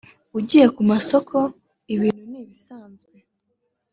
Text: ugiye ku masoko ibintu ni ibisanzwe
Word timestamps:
ugiye 0.37 0.65
ku 0.75 0.81
masoko 0.91 1.37
ibintu 1.93 2.23
ni 2.31 2.37
ibisanzwe 2.43 3.07